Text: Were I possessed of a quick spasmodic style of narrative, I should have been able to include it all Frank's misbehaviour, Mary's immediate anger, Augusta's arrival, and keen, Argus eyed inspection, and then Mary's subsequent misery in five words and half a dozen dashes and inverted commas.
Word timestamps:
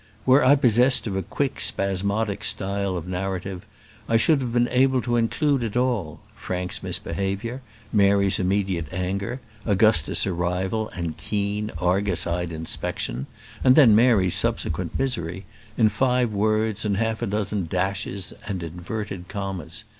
Were 0.25 0.43
I 0.43 0.55
possessed 0.55 1.05
of 1.05 1.15
a 1.15 1.21
quick 1.21 1.59
spasmodic 1.61 2.43
style 2.43 2.97
of 2.97 3.07
narrative, 3.07 3.67
I 4.09 4.17
should 4.17 4.41
have 4.41 4.51
been 4.51 4.67
able 4.69 4.99
to 5.03 5.15
include 5.15 5.61
it 5.61 5.77
all 5.77 6.21
Frank's 6.35 6.81
misbehaviour, 6.81 7.61
Mary's 7.93 8.39
immediate 8.39 8.91
anger, 8.91 9.41
Augusta's 9.63 10.25
arrival, 10.25 10.89
and 10.95 11.17
keen, 11.17 11.69
Argus 11.77 12.25
eyed 12.25 12.51
inspection, 12.51 13.27
and 13.63 13.75
then 13.75 13.95
Mary's 13.95 14.33
subsequent 14.33 14.97
misery 14.97 15.45
in 15.77 15.87
five 15.89 16.33
words 16.33 16.83
and 16.83 16.97
half 16.97 17.21
a 17.21 17.27
dozen 17.27 17.67
dashes 17.67 18.33
and 18.47 18.63
inverted 18.63 19.27
commas. 19.27 19.83